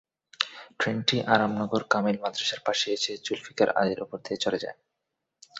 ট্রেনটি 0.79 1.17
আরামনগর 1.33 1.81
কামিল 1.89 2.17
মাদ্রাসার 2.23 2.61
পাশে 2.65 2.87
এলে 2.95 3.13
জুলফিকার 3.25 3.69
আলীর 3.79 3.99
ওপর 4.01 4.17
দিয়ে 4.25 4.43
চলে 4.43 4.59
যায়। 4.63 4.77